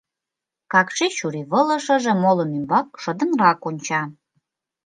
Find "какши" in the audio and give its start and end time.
0.71-1.07